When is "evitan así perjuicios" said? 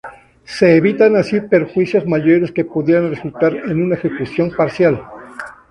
0.77-2.07